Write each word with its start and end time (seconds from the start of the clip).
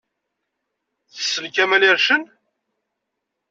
Tessen 1.15 1.47
Kamel 1.55 1.83
Ircen? 1.91 2.23